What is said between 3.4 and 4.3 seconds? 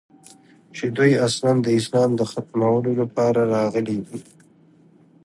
راغلي دي.